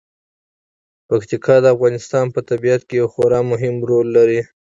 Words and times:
پکتیکا 1.07 1.55
د 1.61 1.65
افغانستان 1.75 2.25
په 2.35 2.39
طبیعت 2.49 2.81
کې 2.87 2.95
یو 3.01 3.07
خورا 3.13 3.39
مهم 3.51 3.75
رول 3.89 4.07
لري. 4.17 4.41